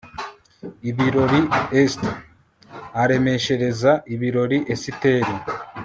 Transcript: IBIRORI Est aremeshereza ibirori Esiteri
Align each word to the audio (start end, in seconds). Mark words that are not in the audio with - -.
IBIRORI 0.89 1.41
Est 1.83 2.01
aremeshereza 3.03 3.91
ibirori 4.13 4.57
Esiteri 4.73 5.33